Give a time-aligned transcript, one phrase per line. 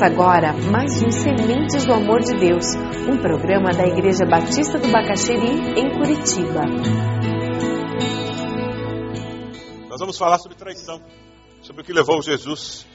[0.00, 2.64] Começa agora mais um Sementes do Amor de Deus,
[3.06, 6.62] um programa da Igreja Batista do Bacaxeri, em Curitiba.
[9.90, 11.02] Nós vamos falar sobre traição,
[11.60, 12.86] sobre o que levou Jesus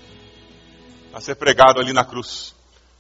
[1.14, 2.56] a ser pregado ali na cruz.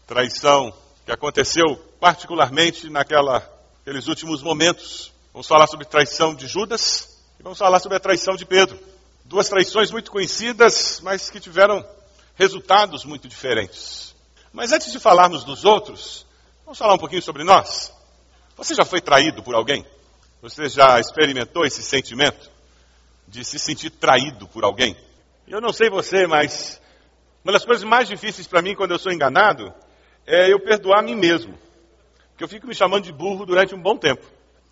[0.06, 0.72] Traição
[1.04, 5.12] que aconteceu particularmente naqueles últimos momentos.
[5.34, 8.78] Vamos falar sobre traição de Judas e vamos falar sobre a traição de Pedro.
[9.24, 11.84] Duas traições muito conhecidas, mas que tiveram
[12.36, 14.16] resultados muito diferentes.
[14.52, 16.26] Mas antes de falarmos dos outros,
[16.64, 17.94] vamos falar um pouquinho sobre nós.
[18.56, 19.86] Você já foi traído por alguém?
[20.42, 22.50] Você já experimentou esse sentimento
[23.28, 24.96] de se sentir traído por alguém?
[25.48, 26.80] Eu não sei você, mas
[27.44, 29.74] uma das coisas mais difíceis para mim quando eu sou enganado
[30.26, 31.58] é eu perdoar a mim mesmo.
[32.30, 34.26] Porque eu fico me chamando de burro durante um bom tempo.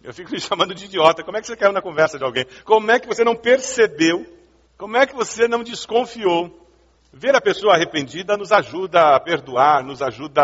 [0.04, 1.24] Eu fico me chamando de idiota.
[1.24, 2.46] Como é que você caiu na conversa de alguém?
[2.66, 4.26] Como é que você não percebeu?
[4.78, 6.63] Como é que você não desconfiou?
[7.16, 10.42] Ver a pessoa arrependida nos ajuda a perdoar, nos ajuda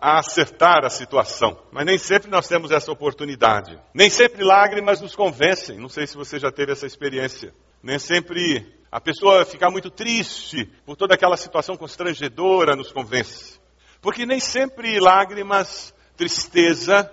[0.00, 1.58] a acertar a situação.
[1.72, 3.76] Mas nem sempre nós temos essa oportunidade.
[3.92, 5.78] Nem sempre lágrimas nos convencem.
[5.78, 7.52] Não sei se você já teve essa experiência.
[7.82, 13.58] Nem sempre a pessoa ficar muito triste por toda aquela situação constrangedora nos convence.
[14.00, 17.12] Porque nem sempre lágrimas, tristeza,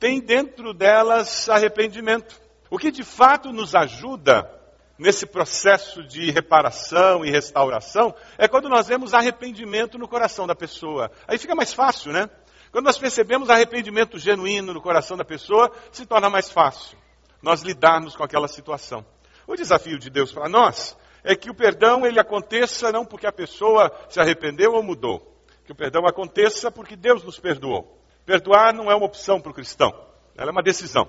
[0.00, 2.40] tem dentro delas arrependimento.
[2.68, 4.57] O que de fato nos ajuda
[4.98, 11.10] nesse processo de reparação e restauração é quando nós vemos arrependimento no coração da pessoa.
[11.26, 12.28] Aí fica mais fácil, né?
[12.72, 16.98] Quando nós percebemos arrependimento genuíno no coração da pessoa, se torna mais fácil
[17.42, 19.04] nós lidarmos com aquela situação.
[19.46, 23.32] O desafio de Deus para nós é que o perdão ele aconteça não porque a
[23.32, 25.36] pessoa se arrependeu ou mudou.
[25.64, 27.98] Que o perdão aconteça porque Deus nos perdoou.
[28.24, 29.92] Perdoar não é uma opção para o cristão,
[30.36, 31.08] ela é uma decisão.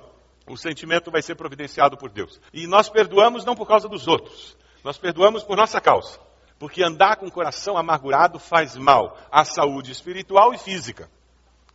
[0.50, 2.42] O sentimento vai ser providenciado por Deus.
[2.52, 6.20] E nós perdoamos não por causa dos outros, nós perdoamos por nossa causa.
[6.58, 11.10] Porque andar com o coração amargurado faz mal à saúde espiritual e física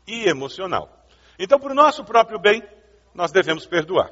[0.06, 0.90] e emocional.
[1.38, 2.62] Então, por nosso próprio bem,
[3.14, 4.10] nós devemos perdoar.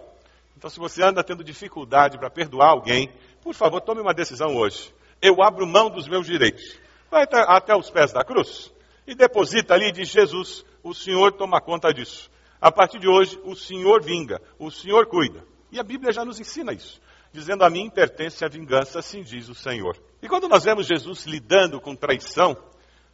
[0.57, 4.95] Então, se você anda tendo dificuldade para perdoar alguém, por favor, tome uma decisão hoje.
[5.21, 6.79] Eu abro mão dos meus direitos.
[7.11, 8.73] Vai até os pés da cruz
[9.07, 10.65] e deposita ali de Jesus.
[10.83, 12.31] O Senhor toma conta disso.
[12.63, 15.45] A partir de hoje, o Senhor vinga, o Senhor cuida.
[15.73, 17.03] E a Bíblia já nos ensina isso,
[17.33, 20.01] dizendo: A mim pertence a vingança, assim diz o Senhor.
[20.23, 22.57] E quando nós vemos Jesus lidando com traição,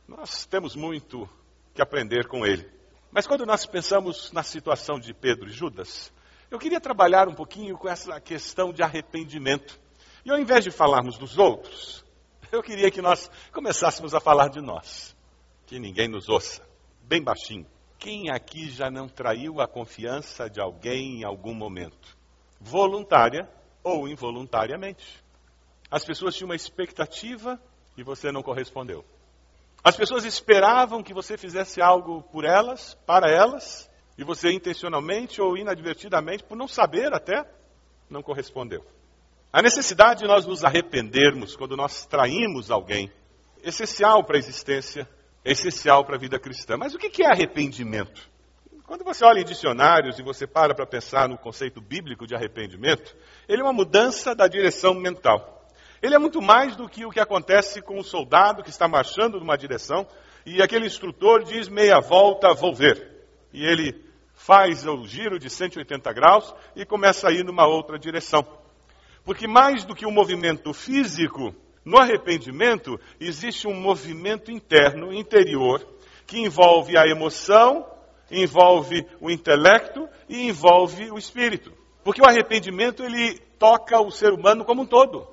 [0.06, 1.26] nós temos muito
[1.72, 2.70] que aprender com ele.
[3.10, 6.12] Mas quando nós pensamos na situação de Pedro e Judas,
[6.50, 9.80] eu queria trabalhar um pouquinho com essa questão de arrependimento.
[10.26, 12.04] E ao invés de falarmos dos outros,
[12.52, 15.16] eu queria que nós começássemos a falar de nós.
[15.64, 16.62] Que ninguém nos ouça,
[17.02, 17.66] bem baixinho.
[17.98, 22.16] Quem aqui já não traiu a confiança de alguém em algum momento?
[22.60, 23.48] Voluntária
[23.82, 25.22] ou involuntariamente.
[25.90, 27.60] As pessoas tinham uma expectativa
[27.96, 29.04] e você não correspondeu.
[29.82, 35.56] As pessoas esperavam que você fizesse algo por elas, para elas, e você intencionalmente ou
[35.56, 37.48] inadvertidamente, por não saber até,
[38.10, 38.84] não correspondeu.
[39.52, 43.10] A necessidade de nós nos arrependermos quando nós traímos alguém,
[43.62, 45.08] essencial para a existência,
[45.44, 46.76] é essencial para a vida cristã.
[46.76, 48.28] Mas o que é arrependimento?
[48.86, 53.14] Quando você olha em dicionários e você para para pensar no conceito bíblico de arrependimento,
[53.46, 55.68] ele é uma mudança da direção mental.
[56.00, 59.38] Ele é muito mais do que o que acontece com o soldado que está marchando
[59.38, 60.06] numa direção
[60.46, 63.26] e aquele instrutor diz meia volta, vou ver.
[63.52, 68.46] E ele faz o giro de 180 graus e começa a ir numa outra direção.
[69.24, 75.86] Porque mais do que um movimento físico, no arrependimento existe um movimento interno, interior,
[76.26, 77.86] que envolve a emoção,
[78.30, 81.72] envolve o intelecto e envolve o espírito.
[82.04, 85.26] Porque o arrependimento ele toca o ser humano como um todo.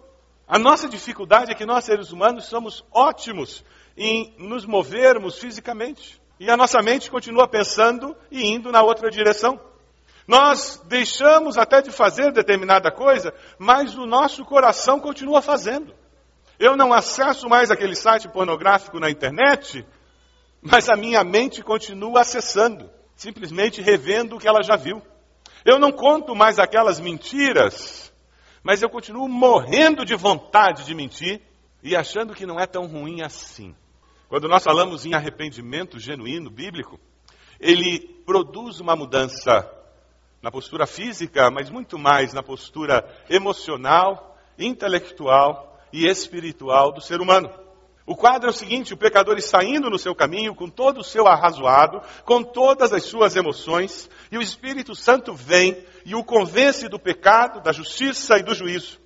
[0.48, 3.64] A nossa dificuldade é que nós seres humanos somos ótimos
[3.98, 6.22] em nos movermos fisicamente.
[6.40, 9.60] E a nossa mente continua pensando e indo na outra direção.
[10.28, 15.94] Nós deixamos até de fazer determinada coisa, mas o nosso coração continua fazendo.
[16.60, 19.86] Eu não acesso mais aquele site pornográfico na internet,
[20.62, 25.02] mas a minha mente continua acessando, simplesmente revendo o que ela já viu.
[25.66, 28.14] Eu não conto mais aquelas mentiras,
[28.64, 31.42] mas eu continuo morrendo de vontade de mentir
[31.84, 33.76] e achando que não é tão ruim assim.
[34.30, 37.00] Quando nós falamos em arrependimento genuíno bíblico,
[37.60, 39.70] ele produz uma mudança
[40.42, 47.50] na postura física, mas muito mais na postura emocional, intelectual e espiritual do ser humano.
[48.06, 51.04] O quadro é o seguinte: o pecador está indo no seu caminho com todo o
[51.04, 56.90] seu arrazoado, com todas as suas emoções, e o Espírito Santo vem e o convence
[56.90, 59.00] do pecado, da justiça e do juízo.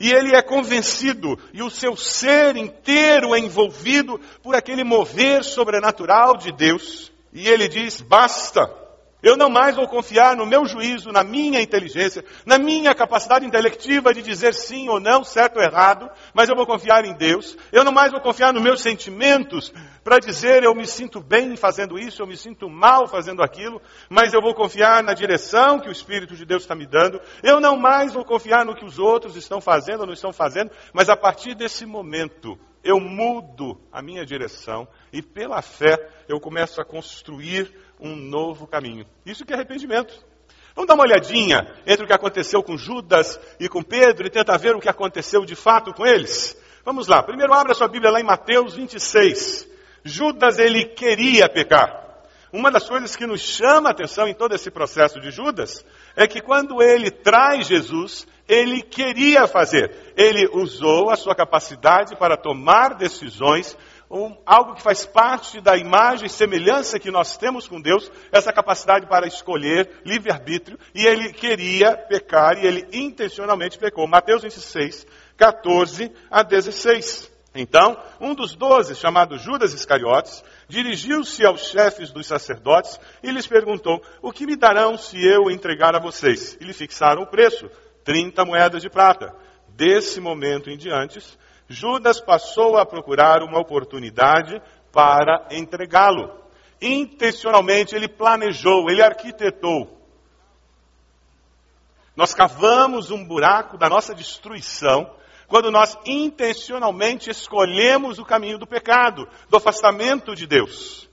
[0.00, 6.38] E ele é convencido, e o seu ser inteiro é envolvido por aquele mover sobrenatural
[6.38, 7.12] de Deus.
[7.34, 8.79] E ele diz: basta.
[9.22, 14.14] Eu não mais vou confiar no meu juízo, na minha inteligência, na minha capacidade intelectiva
[14.14, 17.56] de dizer sim ou não, certo ou errado, mas eu vou confiar em Deus.
[17.70, 19.72] Eu não mais vou confiar nos meus sentimentos
[20.02, 24.32] para dizer eu me sinto bem fazendo isso, eu me sinto mal fazendo aquilo, mas
[24.32, 27.20] eu vou confiar na direção que o Espírito de Deus está me dando.
[27.42, 30.70] Eu não mais vou confiar no que os outros estão fazendo ou não estão fazendo,
[30.92, 35.96] mas a partir desse momento eu mudo a minha direção e pela fé
[36.26, 37.70] eu começo a construir
[38.00, 39.06] um novo caminho.
[39.24, 40.24] Isso que é arrependimento.
[40.74, 44.56] Vamos dar uma olhadinha entre o que aconteceu com Judas e com Pedro e tentar
[44.56, 46.56] ver o que aconteceu de fato com eles?
[46.84, 47.22] Vamos lá.
[47.22, 49.68] Primeiro abra sua Bíblia lá em Mateus 26.
[50.04, 52.00] Judas ele queria pecar.
[52.52, 55.84] Uma das coisas que nos chama a atenção em todo esse processo de Judas
[56.16, 60.12] é que quando ele traz Jesus, ele queria fazer.
[60.16, 63.76] Ele usou a sua capacidade para tomar decisões
[64.10, 68.52] um, algo que faz parte da imagem e semelhança que nós temos com Deus, essa
[68.52, 74.08] capacidade para escolher, livre-arbítrio, e ele queria pecar e ele intencionalmente pecou.
[74.08, 77.30] Mateus 26, 14 a 16.
[77.54, 84.02] Então, um dos doze, chamado Judas Iscariotes, dirigiu-se aos chefes dos sacerdotes e lhes perguntou:
[84.22, 86.56] O que me darão se eu entregar a vocês?
[86.60, 87.68] E lhe fixaram o preço:
[88.04, 89.34] 30 moedas de prata.
[89.68, 91.20] Desse momento em diante,
[91.72, 96.42] Judas passou a procurar uma oportunidade para entregá-lo.
[96.82, 99.96] Intencionalmente ele planejou, ele arquitetou.
[102.16, 105.14] Nós cavamos um buraco da nossa destruição
[105.46, 111.08] quando nós intencionalmente escolhemos o caminho do pecado, do afastamento de Deus.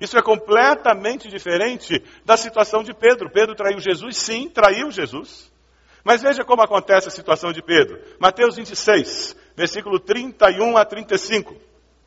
[0.00, 3.30] Isso é completamente diferente da situação de Pedro.
[3.30, 5.49] Pedro traiu Jesus, sim, traiu Jesus.
[6.04, 7.98] Mas veja como acontece a situação de Pedro.
[8.18, 11.54] Mateus 26, versículo 31 a 35.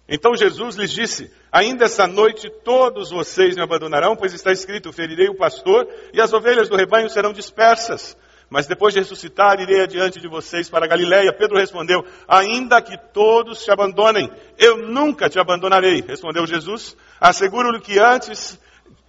[0.07, 5.29] Então Jesus lhes disse: Ainda essa noite todos vocês me abandonarão, pois está escrito: Ferirei
[5.29, 8.17] o pastor e as ovelhas do rebanho serão dispersas.
[8.49, 11.33] Mas depois de ressuscitar, irei adiante de vocês para Galiléia.
[11.33, 16.01] Pedro respondeu: Ainda que todos te abandonem, eu nunca te abandonarei.
[16.01, 18.59] Respondeu Jesus: Asseguro-lhe que antes,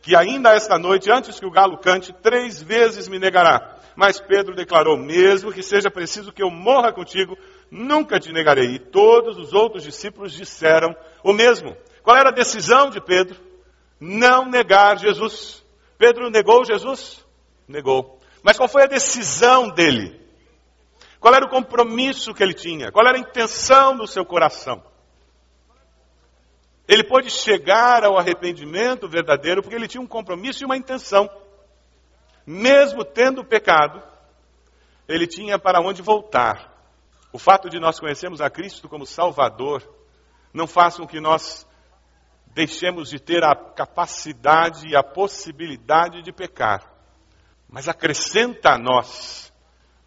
[0.04, 3.78] que ainda esta noite, antes que o galo cante, três vezes me negará.
[3.96, 7.38] Mas Pedro declarou: Mesmo que seja preciso que eu morra contigo,
[7.70, 8.74] nunca te negarei.
[8.74, 11.74] E todos os outros discípulos disseram o mesmo.
[12.02, 13.40] Qual era a decisão de Pedro?
[13.98, 15.64] Não negar Jesus.
[15.96, 17.24] Pedro negou Jesus?
[17.66, 18.20] Negou.
[18.42, 20.20] Mas qual foi a decisão dele?
[21.18, 22.92] Qual era o compromisso que ele tinha?
[22.92, 24.82] Qual era a intenção do seu coração?
[26.86, 31.28] Ele pôde chegar ao arrependimento verdadeiro porque ele tinha um compromisso e uma intenção
[32.46, 34.02] mesmo tendo pecado,
[35.08, 36.72] ele tinha para onde voltar.
[37.32, 39.82] O fato de nós conhecermos a Cristo como Salvador
[40.52, 41.66] não faz com que nós
[42.48, 46.88] deixemos de ter a capacidade e a possibilidade de pecar,
[47.68, 49.52] mas acrescenta a nós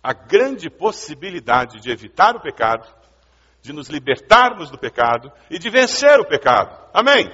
[0.02, 2.88] a grande possibilidade de evitar o pecado,
[3.68, 6.74] de nos libertarmos do pecado e de vencer o pecado.
[6.94, 7.30] Amém?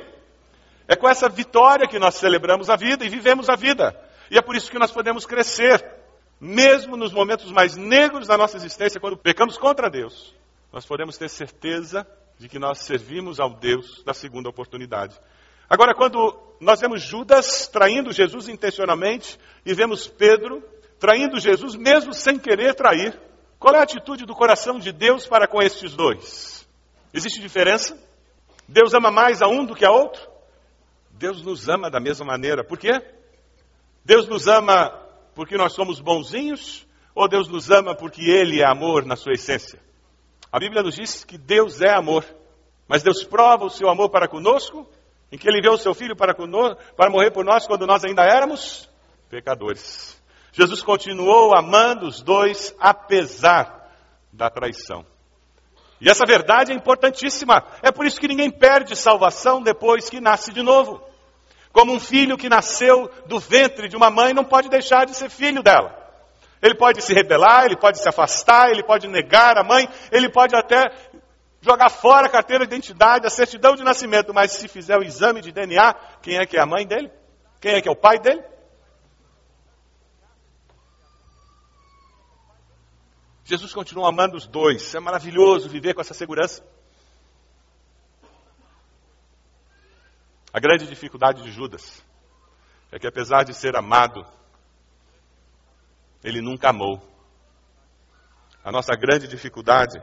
[0.88, 3.95] É com essa vitória que nós celebramos a vida e vivemos a vida.
[4.31, 5.85] E é por isso que nós podemos crescer,
[6.42, 10.33] mesmo nos momentos mais negros da nossa existência, quando pecamos contra Deus.
[10.71, 12.06] Nós podemos ter certeza
[12.40, 15.16] de que nós servimos ao Deus da segunda oportunidade.
[15.69, 20.63] Agora, quando nós vemos Judas traindo Jesus intencionalmente e vemos Pedro
[20.99, 23.19] traindo Jesus mesmo sem querer trair,
[23.64, 26.68] qual é a atitude do coração de Deus para com estes dois?
[27.14, 27.98] Existe diferença?
[28.68, 30.22] Deus ama mais a um do que a outro?
[31.12, 32.62] Deus nos ama da mesma maneira.
[32.62, 32.92] Por quê?
[34.04, 34.90] Deus nos ama
[35.34, 39.80] porque nós somos bonzinhos ou Deus nos ama porque Ele é amor na sua essência?
[40.52, 42.26] A Bíblia nos diz que Deus é amor,
[42.86, 44.86] mas Deus prova o seu amor para conosco,
[45.32, 48.04] em que Ele enviou o seu Filho para, conosco, para morrer por nós quando nós
[48.04, 48.90] ainda éramos
[49.30, 50.22] pecadores.
[50.54, 53.92] Jesus continuou amando os dois apesar
[54.31, 55.04] da traição.
[56.00, 57.64] E essa verdade é importantíssima.
[57.81, 61.02] É por isso que ninguém perde salvação depois que nasce de novo.
[61.72, 65.28] Como um filho que nasceu do ventre de uma mãe não pode deixar de ser
[65.28, 65.98] filho dela.
[66.62, 70.56] Ele pode se rebelar, ele pode se afastar, ele pode negar a mãe, ele pode
[70.56, 70.92] até
[71.62, 75.42] jogar fora a carteira de identidade, a certidão de nascimento, mas se fizer o exame
[75.42, 77.12] de DNA, quem é que é a mãe dele?
[77.60, 78.53] Quem é que é o pai dele?
[83.45, 84.94] Jesus continua amando os dois.
[84.95, 86.66] É maravilhoso viver com essa segurança.
[90.54, 92.04] A grande dificuldade de Judas
[92.92, 94.26] é que, apesar de ser amado,
[96.23, 97.02] ele nunca amou.
[98.64, 100.00] A nossa grande dificuldade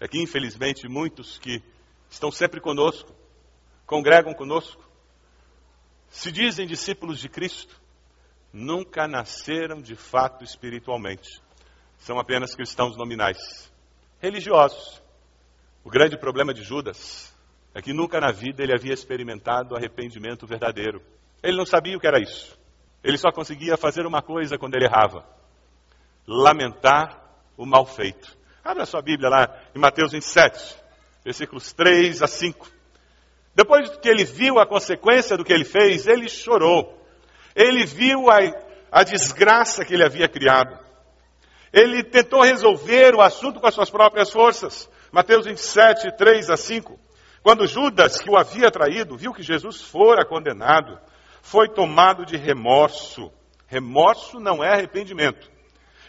[0.00, 1.62] é que, infelizmente, muitos que
[2.10, 3.14] estão sempre conosco,
[3.86, 4.86] congregam conosco,
[6.10, 7.80] se dizem discípulos de Cristo,
[8.52, 11.40] nunca nasceram de fato espiritualmente.
[11.98, 13.70] São apenas cristãos nominais,
[14.20, 15.02] religiosos.
[15.84, 17.34] O grande problema de Judas
[17.74, 21.02] é que nunca na vida ele havia experimentado arrependimento verdadeiro.
[21.42, 22.58] Ele não sabia o que era isso.
[23.02, 25.24] Ele só conseguia fazer uma coisa quando ele errava:
[26.26, 27.22] lamentar
[27.56, 28.36] o mal feito.
[28.64, 30.76] Abra sua Bíblia lá em Mateus 27,
[31.24, 32.68] versículos 3 a 5.
[33.54, 37.02] Depois que ele viu a consequência do que ele fez, ele chorou.
[37.56, 38.38] Ele viu a,
[38.92, 40.78] a desgraça que ele havia criado.
[41.72, 44.90] Ele tentou resolver o assunto com as suas próprias forças.
[45.12, 46.98] Mateus 27, 3 a 5.
[47.42, 50.98] Quando Judas, que o havia traído, viu que Jesus fora condenado,
[51.42, 53.30] foi tomado de remorso.
[53.66, 55.50] Remorso não é arrependimento.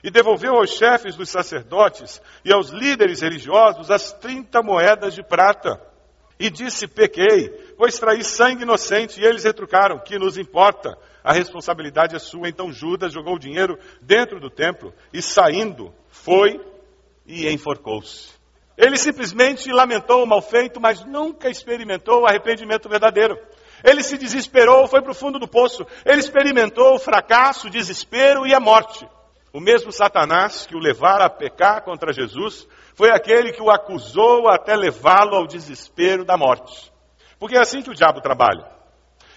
[0.04, 5.80] E devolveu aos chefes dos sacerdotes e aos líderes religiosos as 30 moedas de prata.
[6.40, 9.20] E disse: Pequei, pois traí sangue inocente.
[9.20, 10.98] E eles retrucaram: Que nos importa?
[11.30, 12.50] A responsabilidade é sua.
[12.50, 16.60] Então Judas jogou o dinheiro dentro do templo e, saindo, foi
[17.24, 18.30] e enforcou-se.
[18.76, 23.38] Ele simplesmente lamentou o mal feito, mas nunca experimentou o arrependimento verdadeiro.
[23.84, 25.86] Ele se desesperou, foi para o fundo do poço.
[26.04, 29.08] Ele experimentou o fracasso, o desespero e a morte.
[29.54, 34.50] O mesmo Satanás que o levara a pecar contra Jesus foi aquele que o acusou
[34.50, 36.92] até levá-lo ao desespero da morte.
[37.38, 38.79] Porque é assim que o diabo trabalha.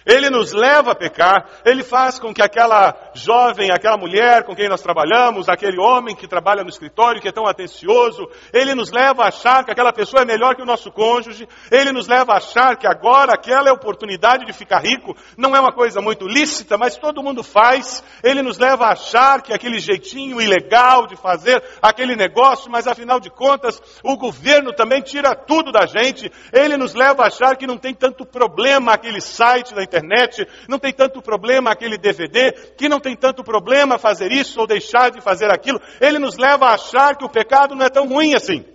[0.05, 4.67] Ele nos leva a pecar, ele faz com que aquela jovem, aquela mulher com quem
[4.67, 9.23] nós trabalhamos, aquele homem que trabalha no escritório, que é tão atencioso, ele nos leva
[9.23, 12.37] a achar que aquela pessoa é melhor que o nosso cônjuge, ele nos leva a
[12.37, 16.27] achar que agora aquela é a oportunidade de ficar rico, não é uma coisa muito
[16.27, 21.15] lícita, mas todo mundo faz, ele nos leva a achar que aquele jeitinho ilegal de
[21.15, 26.77] fazer aquele negócio, mas afinal de contas, o governo também tira tudo da gente, ele
[26.77, 30.79] nos leva a achar que não tem tanto problema aquele site da internet, internet, não
[30.79, 35.21] tem tanto problema aquele DVD, que não tem tanto problema fazer isso ou deixar de
[35.21, 35.79] fazer aquilo.
[36.01, 38.65] Ele nos leva a achar que o pecado não é tão ruim assim.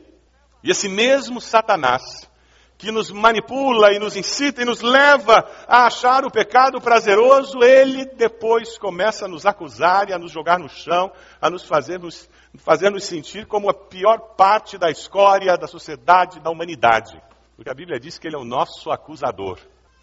[0.63, 2.29] E esse mesmo Satanás,
[2.77, 8.05] que nos manipula e nos incita e nos leva a achar o pecado prazeroso, ele
[8.05, 11.11] depois começa a nos acusar e a nos jogar no chão,
[11.41, 16.41] a nos fazer nos, fazer nos sentir como a pior parte da escória da sociedade,
[16.41, 17.21] da humanidade.
[17.57, 19.59] Porque a Bíblia diz que ele é o nosso acusador.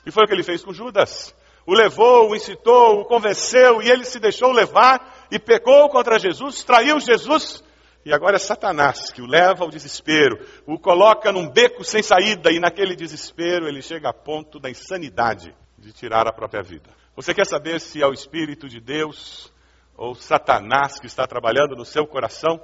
[0.06, 1.36] E foi o que ele fez com Judas.
[1.66, 6.64] O levou, o incitou, o convenceu e ele se deixou levar e pecou contra Jesus,
[6.64, 7.64] traiu Jesus.
[8.06, 12.52] E agora é Satanás que o leva ao desespero, o coloca num beco sem saída
[12.52, 16.92] e naquele desespero ele chega a ponto da insanidade de tirar a própria vida.
[17.16, 19.52] Você quer saber se é o Espírito de Deus
[19.98, 22.62] ou Satanás que está trabalhando no seu coração?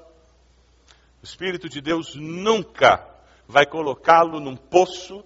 [1.24, 3.04] O Espírito de Deus nunca
[3.48, 5.24] vai colocá-lo num poço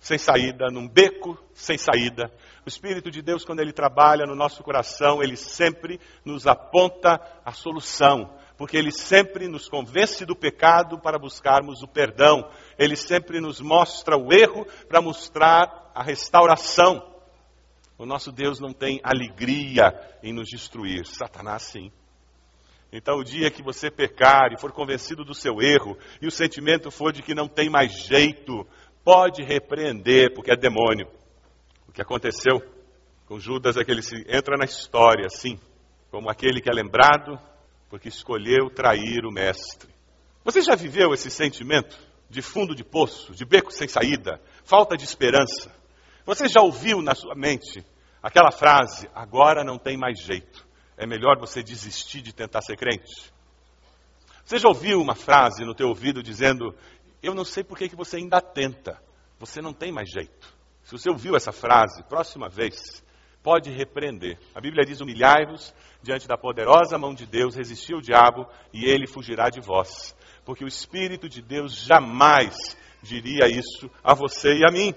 [0.00, 2.32] sem saída, num beco sem saída.
[2.64, 7.52] O Espírito de Deus, quando ele trabalha no nosso coração, ele sempre nos aponta a
[7.52, 12.50] solução, porque ele sempre nos convence do pecado para buscarmos o perdão.
[12.78, 17.06] Ele sempre nos mostra o erro para mostrar a restauração.
[17.98, 19.92] O nosso Deus não tem alegria
[20.22, 21.92] em nos destruir, Satanás sim.
[22.92, 26.90] Então, o dia que você pecar e for convencido do seu erro, e o sentimento
[26.90, 28.66] for de que não tem mais jeito,
[29.04, 31.08] pode repreender, porque é demônio.
[31.88, 32.60] O que aconteceu
[33.26, 35.58] com Judas é que ele entra na história, assim,
[36.10, 37.38] como aquele que é lembrado
[37.90, 39.92] porque escolheu trair o mestre.
[40.44, 41.98] Você já viveu esse sentimento
[42.30, 45.74] de fundo de poço, de beco sem saída, falta de esperança?
[46.24, 47.84] Você já ouviu na sua mente
[48.22, 50.64] aquela frase: agora não tem mais jeito,
[50.96, 53.32] é melhor você desistir de tentar ser crente?
[54.44, 56.74] Você já ouviu uma frase no teu ouvido dizendo:
[57.22, 59.00] eu não sei por que, você ainda tenta.
[59.38, 60.54] Você não tem mais jeito.
[60.82, 63.02] Se você ouviu essa frase, próxima vez,
[63.42, 64.38] pode repreender.
[64.54, 69.06] A Bíblia diz: humilhai-vos diante da poderosa mão de Deus, resistir o diabo e ele
[69.06, 70.14] fugirá de vós.
[70.44, 72.56] Porque o Espírito de Deus jamais
[73.02, 74.94] diria isso a você e a mim.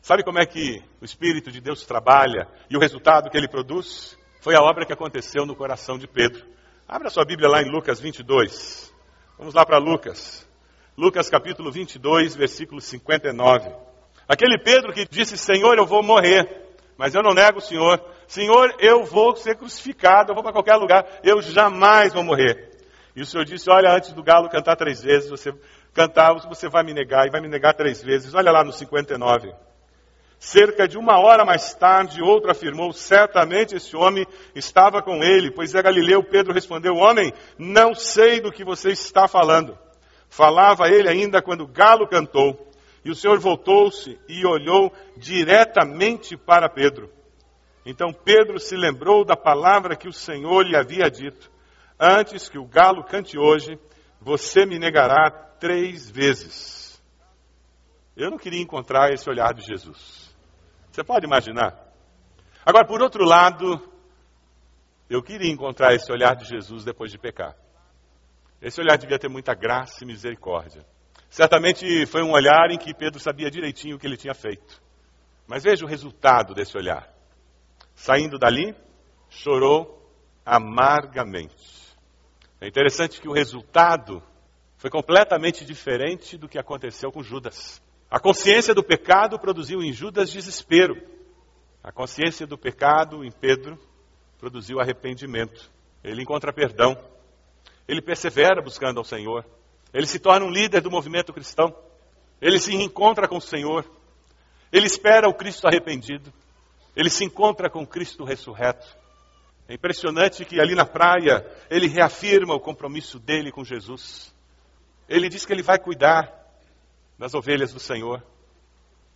[0.00, 4.16] Sabe como é que o Espírito de Deus trabalha e o resultado que ele produz?
[4.40, 6.46] Foi a obra que aconteceu no coração de Pedro.
[6.86, 8.94] Abra sua Bíblia lá em Lucas 22.
[9.36, 10.45] Vamos lá para Lucas.
[10.96, 13.70] Lucas capítulo 22, versículo 59.
[14.26, 16.48] Aquele Pedro que disse: Senhor, eu vou morrer,
[16.96, 18.02] mas eu não nego o Senhor.
[18.26, 22.70] Senhor, eu vou ser crucificado, eu vou para qualquer lugar, eu jamais vou morrer.
[23.14, 25.54] E o Senhor disse: Olha, antes do galo cantar três vezes, você
[25.92, 28.34] cantar, você vai me negar, e vai me negar três vezes.
[28.34, 29.52] Olha lá no 59.
[30.38, 35.74] Cerca de uma hora mais tarde, outro afirmou: Certamente esse homem estava com ele, pois
[35.74, 36.22] é Galileu.
[36.24, 39.78] Pedro respondeu: Homem, não sei do que você está falando.
[40.36, 42.70] Falava ele ainda quando o galo cantou.
[43.02, 47.10] E o Senhor voltou-se e olhou diretamente para Pedro.
[47.86, 51.50] Então Pedro se lembrou da palavra que o Senhor lhe havia dito:
[51.98, 53.78] Antes que o galo cante hoje,
[54.20, 57.02] você me negará três vezes.
[58.14, 60.36] Eu não queria encontrar esse olhar de Jesus.
[60.92, 61.82] Você pode imaginar?
[62.62, 63.80] Agora, por outro lado,
[65.08, 67.56] eu queria encontrar esse olhar de Jesus depois de pecar.
[68.60, 70.84] Esse olhar devia ter muita graça e misericórdia.
[71.28, 74.80] Certamente foi um olhar em que Pedro sabia direitinho o que ele tinha feito.
[75.46, 77.12] Mas veja o resultado desse olhar.
[77.94, 78.74] Saindo dali,
[79.28, 79.96] chorou
[80.44, 81.76] amargamente.
[82.60, 84.22] É interessante que o resultado
[84.76, 87.82] foi completamente diferente do que aconteceu com Judas.
[88.10, 90.96] A consciência do pecado produziu em Judas desespero.
[91.82, 93.78] A consciência do pecado em Pedro
[94.38, 95.70] produziu arrependimento.
[96.04, 96.96] Ele encontra perdão.
[97.88, 99.44] Ele persevera buscando ao Senhor.
[99.92, 101.74] Ele se torna um líder do movimento cristão.
[102.40, 103.84] Ele se encontra com o Senhor.
[104.72, 106.32] Ele espera o Cristo arrependido.
[106.94, 108.86] Ele se encontra com Cristo ressurreto.
[109.68, 114.34] É impressionante que ali na praia ele reafirma o compromisso dele com Jesus.
[115.08, 116.32] Ele diz que ele vai cuidar
[117.18, 118.22] das ovelhas do Senhor.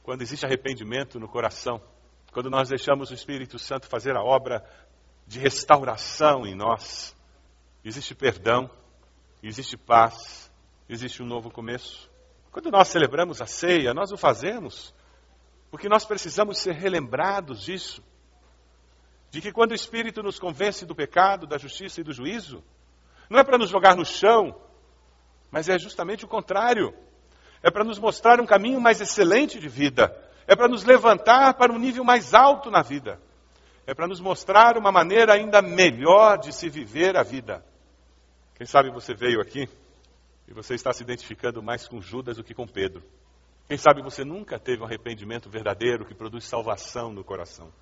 [0.03, 1.81] Quando existe arrependimento no coração,
[2.33, 4.65] quando nós deixamos o Espírito Santo fazer a obra
[5.27, 7.15] de restauração em nós,
[7.85, 8.71] existe perdão,
[9.43, 10.51] existe paz,
[10.89, 12.11] existe um novo começo.
[12.51, 14.95] Quando nós celebramos a ceia, nós o fazemos
[15.71, 18.03] porque nós precisamos ser relembrados disso.
[19.31, 22.65] De que quando o Espírito nos convence do pecado, da justiça e do juízo,
[23.29, 24.61] não é para nos jogar no chão,
[25.51, 26.93] mas é justamente o contrário.
[27.63, 30.13] É para nos mostrar um caminho mais excelente de vida.
[30.49, 33.21] É para nos levantar para um nível mais alto na vida.
[33.87, 37.65] É para nos mostrar uma maneira ainda melhor de se viver a vida.
[38.61, 39.67] Quem sabe você veio aqui
[40.47, 43.03] e você está se identificando mais com Judas do que com Pedro.
[43.67, 47.73] Quem sabe você nunca teve um arrependimento verdadeiro que produz salvação no coração,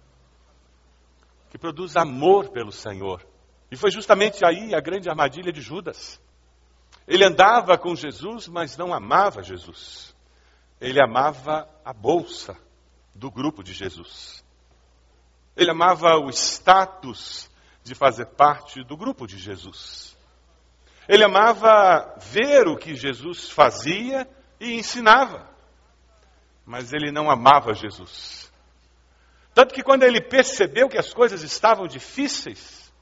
[1.50, 3.26] que produz amor pelo Senhor.
[3.72, 6.22] E foi justamente aí a grande armadilha de Judas.
[7.08, 10.14] Ele andava com Jesus, mas não amava Jesus.
[10.80, 12.56] Ele amava a bolsa
[13.16, 14.44] do grupo de Jesus.
[15.56, 17.50] Ele amava o status
[17.82, 20.16] de fazer parte do grupo de Jesus.
[21.08, 24.28] Ele amava ver o que Jesus fazia
[24.60, 25.48] e ensinava
[26.68, 28.52] mas ele não amava Jesus.
[29.54, 32.92] Tanto que quando ele percebeu que as coisas estavam difíceis,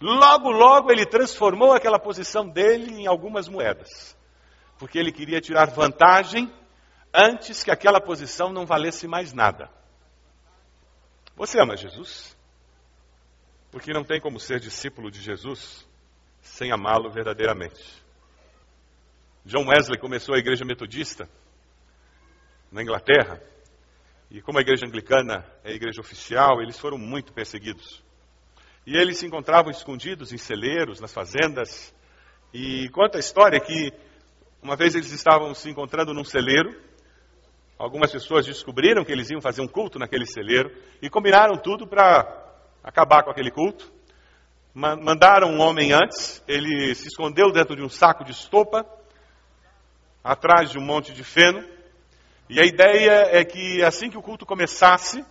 [0.00, 4.18] logo, logo ele transformou aquela posição dele em algumas moedas.
[4.80, 6.52] Porque ele queria tirar vantagem
[7.14, 9.70] antes que aquela posição não valesse mais nada.
[11.36, 12.36] Você ama Jesus?
[13.70, 15.86] Porque não tem como ser discípulo de Jesus
[16.44, 17.82] sem amá-lo verdadeiramente.
[19.44, 21.28] John Wesley começou a igreja metodista
[22.70, 23.42] na Inglaterra.
[24.30, 28.04] E como a igreja anglicana é a igreja oficial, eles foram muito perseguidos.
[28.86, 31.94] E eles se encontravam escondidos em celeiros, nas fazendas.
[32.52, 33.92] E conta a história que
[34.62, 36.78] uma vez eles estavam se encontrando num celeiro.
[37.78, 42.54] Algumas pessoas descobriram que eles iam fazer um culto naquele celeiro e combinaram tudo para
[42.82, 43.93] acabar com aquele culto.
[44.76, 48.84] Mandaram um homem antes, ele se escondeu dentro de um saco de estopa,
[50.22, 51.64] atrás de um monte de feno,
[52.50, 55.24] e a ideia é que assim que o culto começasse,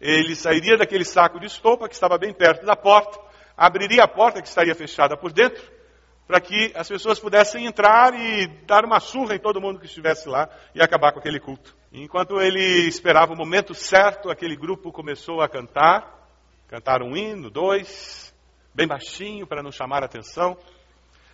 [0.00, 3.20] ele sairia daquele saco de estopa que estava bem perto da porta,
[3.54, 5.62] abriria a porta que estaria fechada por dentro,
[6.26, 10.30] para que as pessoas pudessem entrar e dar uma surra em todo mundo que estivesse
[10.30, 11.76] lá e acabar com aquele culto.
[11.92, 16.26] Enquanto ele esperava o momento certo, aquele grupo começou a cantar,
[16.68, 18.31] cantaram um hino, dois,
[18.74, 20.56] bem baixinho para não chamar atenção.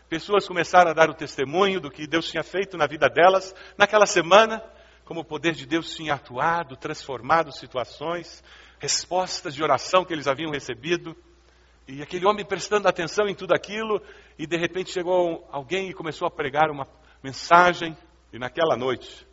[0.09, 4.07] Pessoas começaram a dar o testemunho do que Deus tinha feito na vida delas naquela
[4.07, 4.63] semana
[5.09, 8.45] como o poder de Deus tinha atuado, transformado situações,
[8.79, 11.17] respostas de oração que eles haviam recebido.
[11.87, 14.03] E aquele homem prestando atenção em tudo aquilo,
[14.39, 16.87] e de repente chegou alguém e começou a pregar uma
[17.23, 17.97] mensagem,
[18.35, 19.27] e naquela noite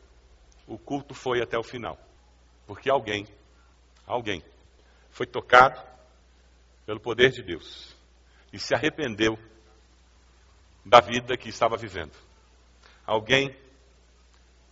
[0.65, 1.99] o culto foi até o final.
[2.65, 3.27] Porque alguém,
[4.07, 4.41] alguém,
[5.09, 5.81] foi tocado
[6.85, 7.94] pelo poder de Deus
[8.55, 9.37] e se arrependeu
[10.85, 12.13] da vida que estava vivendo.
[13.05, 13.53] Alguém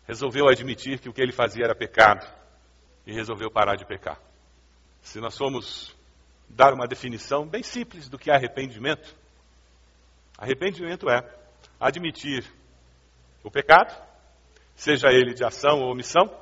[0.08, 2.26] resolveu admitir que o que ele fazia era pecado
[3.06, 4.18] e resolveu parar de pecar.
[5.02, 5.94] Se nós formos
[6.48, 9.14] dar uma definição bem simples do que é arrependimento,
[10.38, 11.22] arrependimento é
[11.78, 12.50] admitir
[13.44, 13.94] o pecado,
[14.78, 16.34] seja ele de ação ou omissão,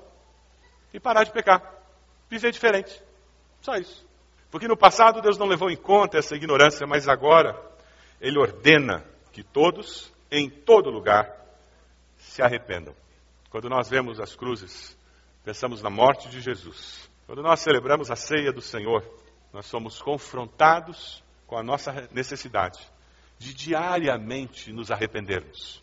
[0.93, 1.81] e parar de pecar.
[2.29, 3.01] viver diferente.
[3.61, 4.10] Só isso.
[4.51, 7.59] Porque no passado Deus não levou em conta essa ignorância, mas agora
[8.19, 11.33] Ele ordena que todos, em todo lugar,
[12.17, 12.93] se arrependam.
[13.49, 14.97] Quando nós vemos as cruzes,
[15.43, 17.09] pensamos na morte de Jesus.
[17.25, 19.03] Quando nós celebramos a ceia do Senhor,
[19.53, 22.79] nós somos confrontados com a nossa necessidade
[23.37, 25.81] de diariamente nos arrependermos.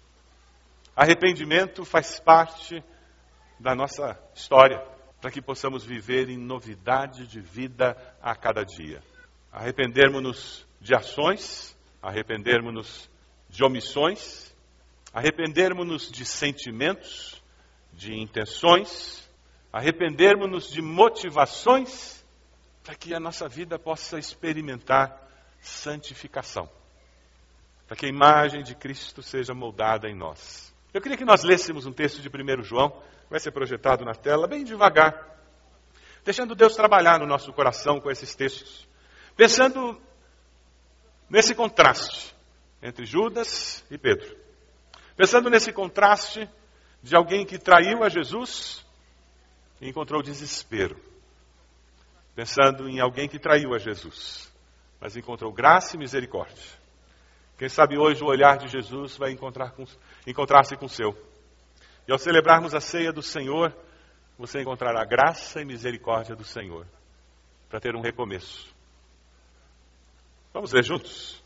[0.95, 2.83] Arrependimento faz parte
[3.59, 4.83] da nossa história,
[5.21, 9.03] para que possamos viver em novidade de vida a cada dia.
[9.51, 13.11] Arrependermos-nos de ações, arrependermos-nos
[13.49, 14.55] de omissões,
[15.13, 17.43] arrependermos-nos de sentimentos,
[17.93, 19.29] de intenções,
[19.73, 22.25] arrependermos-nos de motivações,
[22.85, 25.29] para que a nossa vida possa experimentar
[25.61, 26.71] santificação,
[27.87, 30.75] para que a imagem de Cristo seja moldada em nós.
[30.95, 34.47] Eu queria que nós lêssemos um texto de 1 João, vai ser projetado na tela,
[34.47, 35.37] bem devagar,
[36.25, 38.88] deixando Deus trabalhar no nosso coração com esses textos,
[39.37, 40.01] pensando
[41.29, 42.35] nesse contraste
[42.83, 44.37] entre Judas e Pedro.
[45.17, 46.49] Pensando nesse contraste
[47.03, 48.85] de alguém que traiu a Jesus
[49.81, 50.97] e encontrou desespero.
[52.35, 54.53] Pensando em alguém que traiu a Jesus,
[55.01, 56.79] mas encontrou graça e misericórdia.
[57.59, 61.28] Quem sabe hoje o olhar de Jesus vai encontrar-se encontrar com o seu.
[62.09, 63.77] E ao celebrarmos a ceia do Senhor,
[64.38, 66.87] você encontrará graça e misericórdia do Senhor
[67.68, 68.75] para ter um recomeço.
[70.55, 71.44] Vamos ler juntos?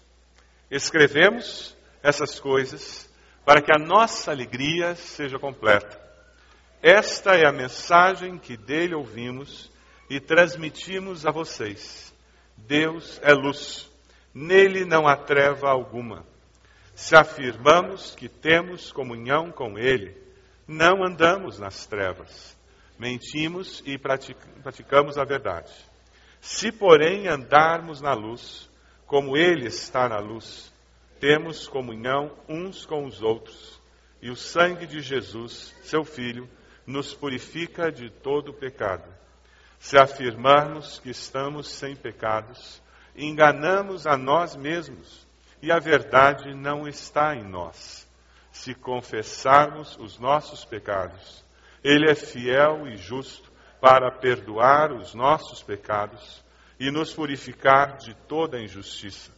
[0.70, 3.12] Escrevemos essas coisas
[3.44, 6.00] para que a nossa alegria seja completa.
[6.80, 9.68] Esta é a mensagem que dele ouvimos
[10.08, 12.14] e transmitimos a vocês.
[12.56, 13.90] Deus é luz,
[14.32, 16.24] nele não há treva alguma.
[16.94, 20.22] Se afirmamos que temos comunhão com ele,
[20.66, 22.56] não andamos nas trevas,
[22.98, 25.72] mentimos e praticamos a verdade.
[26.40, 28.68] Se, porém, andarmos na luz,
[29.06, 30.72] como Ele está na luz,
[31.20, 33.80] temos comunhão uns com os outros,
[34.20, 36.48] e o sangue de Jesus, seu Filho,
[36.86, 39.08] nos purifica de todo pecado.
[39.78, 42.82] Se afirmarmos que estamos sem pecados,
[43.16, 45.26] enganamos a nós mesmos,
[45.60, 48.08] e a verdade não está em nós.
[48.52, 51.42] Se confessarmos os nossos pecados,
[51.82, 56.44] Ele é fiel e justo para perdoar os nossos pecados
[56.78, 59.32] e nos purificar de toda injustiça.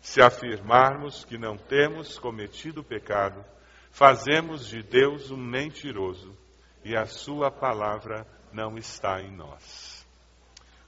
[0.00, 3.44] Se afirmarmos que não temos cometido pecado,
[3.90, 6.36] fazemos de Deus um mentiroso
[6.84, 10.06] e a Sua palavra não está em nós.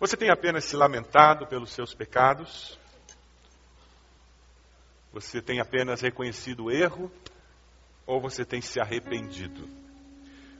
[0.00, 2.78] Você tem apenas se lamentado pelos seus pecados?
[5.12, 7.10] Você tem apenas reconhecido o erro?
[8.08, 9.68] Ou você tem se arrependido?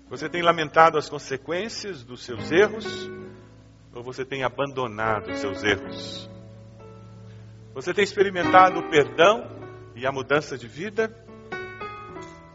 [0.09, 2.87] Você tem lamentado as consequências dos seus erros?
[3.99, 6.31] ou você tem abandonado os seus erros?
[7.75, 9.45] Você tem experimentado o perdão
[9.97, 11.13] e a mudança de vida?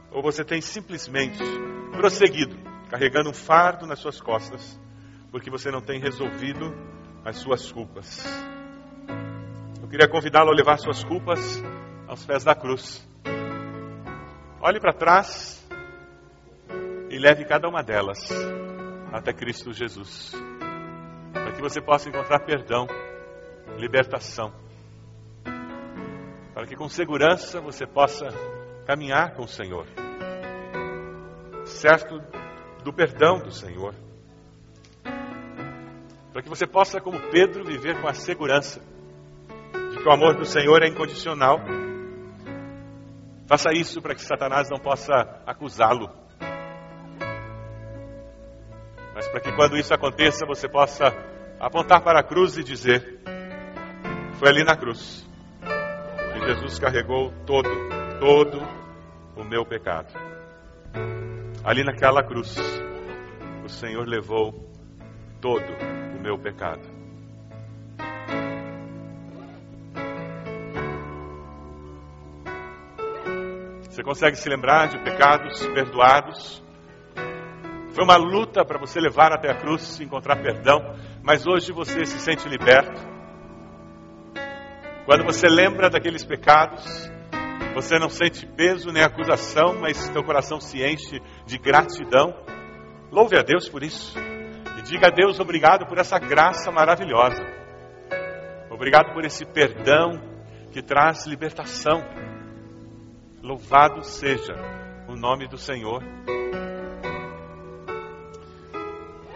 [0.10, 1.44] Ou você tem simplesmente
[1.92, 2.56] prosseguido,
[2.90, 4.80] carregando um fardo nas suas costas,
[5.32, 6.74] porque você não tem resolvido
[7.26, 8.24] as suas culpas?
[9.82, 11.62] Eu queria convidá-lo a levar suas culpas
[12.08, 13.06] aos pés da cruz.
[14.64, 15.68] Olhe para trás
[17.10, 18.18] e leve cada uma delas
[19.12, 20.34] até Cristo Jesus
[21.64, 22.86] você possa encontrar perdão,
[23.78, 24.54] libertação.
[26.54, 28.28] Para que com segurança você possa
[28.86, 29.88] caminhar com o Senhor.
[31.64, 32.20] Certo
[32.84, 33.96] do perdão do Senhor.
[36.34, 38.82] Para que você possa, como Pedro, viver com a segurança
[39.92, 41.62] de que o amor do Senhor é incondicional.
[43.48, 45.14] Faça isso para que Satanás não possa
[45.46, 46.10] acusá-lo.
[49.14, 51.06] Mas para que quando isso aconteça, você possa
[51.60, 53.20] apontar para a cruz e dizer:
[54.40, 55.28] Foi ali na cruz
[56.34, 57.70] que Jesus carregou todo,
[58.20, 58.60] todo
[59.36, 60.14] o meu pecado.
[61.64, 62.56] Ali naquela cruz,
[63.64, 64.72] o Senhor levou
[65.40, 65.72] todo
[66.18, 66.93] o meu pecado.
[74.04, 76.64] Consegue se lembrar de pecados perdoados?
[77.94, 82.06] Foi uma luta para você levar até a cruz e encontrar perdão mas hoje você
[82.06, 83.02] se sente liberto.
[85.06, 87.10] Quando você lembra daqueles pecados,
[87.74, 92.36] você não sente peso nem acusação, mas teu coração se enche de gratidão.
[93.10, 94.20] Louve a Deus por isso.
[94.78, 97.42] E diga a Deus obrigado por essa graça maravilhosa.
[98.70, 100.22] Obrigado por esse perdão
[100.72, 102.04] que traz libertação.
[103.44, 104.56] Louvado seja
[105.06, 106.02] o nome do Senhor.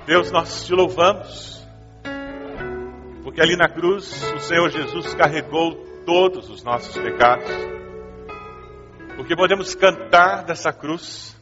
[0.06, 1.62] Deus, nós te louvamos,
[3.22, 7.50] porque ali na cruz o Senhor Jesus carregou todos os nossos pecados,
[9.18, 11.38] porque podemos cantar dessa cruz,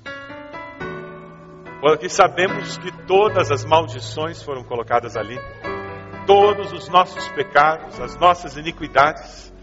[1.81, 5.37] porque sabemos que todas as maldições foram colocadas ali,
[6.25, 9.53] todos os nossos pecados, as nossas iniquidades,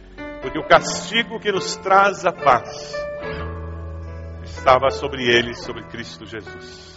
[0.42, 2.92] porque o castigo que nos traz a paz
[4.42, 6.92] estava sobre ele, sobre Cristo Jesus.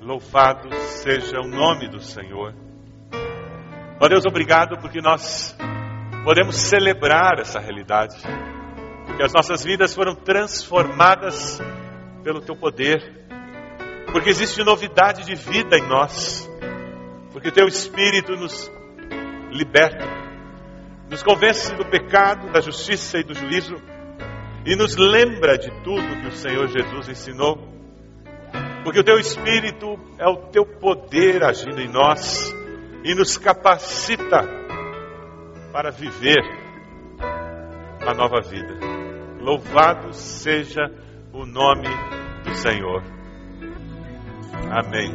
[0.00, 2.54] Louvado seja o nome do Senhor.
[4.00, 5.56] Ó Deus, obrigado porque nós
[6.24, 8.16] podemos celebrar essa realidade,
[9.06, 11.60] porque as nossas vidas foram transformadas
[12.22, 13.26] pelo Teu poder,
[14.10, 16.50] porque existe novidade de vida em nós,
[17.32, 18.70] porque Teu Espírito nos
[19.50, 20.23] liberta,
[21.14, 23.76] nos convence do pecado, da justiça e do juízo,
[24.66, 27.72] e nos lembra de tudo que o Senhor Jesus ensinou
[28.82, 32.52] porque o teu Espírito é o teu poder agindo em nós
[33.04, 34.42] e nos capacita
[35.72, 36.42] para viver
[38.02, 38.74] uma nova vida.
[39.40, 40.82] Louvado seja
[41.32, 41.88] o nome
[42.44, 43.02] do Senhor.
[44.68, 45.14] Amém.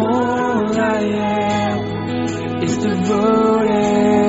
[0.00, 4.19] all I am is devoted.